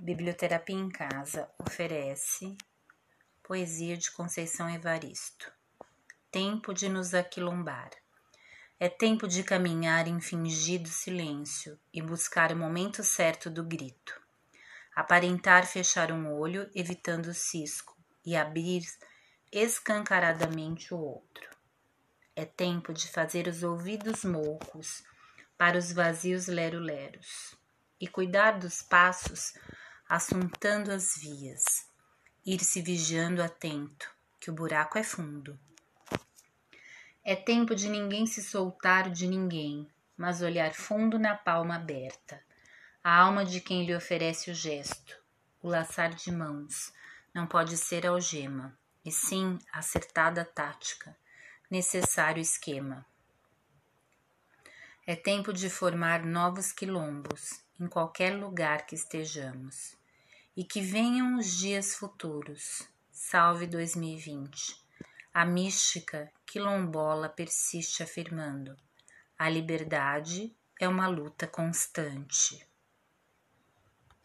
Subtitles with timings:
[0.00, 2.56] Biblioterapia em Casa oferece
[3.42, 5.52] Poesia de Conceição Evaristo.
[6.30, 7.90] Tempo de nos aquilombar.
[8.78, 14.20] É tempo de caminhar em fingido silêncio e buscar o momento certo do grito.
[14.94, 18.84] Aparentar fechar um olho, evitando o cisco, e abrir
[19.50, 21.48] escancaradamente o outro.
[22.36, 25.02] É tempo de fazer os ouvidos moucos
[25.56, 27.58] para os vazios lero-leros
[28.00, 29.54] e cuidar dos passos
[30.08, 31.86] assuntando as vias,
[32.46, 35.60] ir se vigiando atento, que o buraco é fundo.
[37.22, 42.42] É tempo de ninguém se soltar de ninguém, mas olhar fundo na palma aberta,
[43.04, 45.14] a alma de quem lhe oferece o gesto,
[45.62, 46.90] o laçar de mãos,
[47.34, 51.14] não pode ser algema, e sim acertada tática,
[51.70, 53.04] necessário esquema.
[55.06, 59.97] É tempo de formar novos quilombos em qualquer lugar que estejamos
[60.58, 62.82] e que venham os dias futuros.
[63.12, 64.76] Salve 2020.
[65.32, 68.76] A mística quilombola persiste afirmando:
[69.38, 72.67] a liberdade é uma luta constante.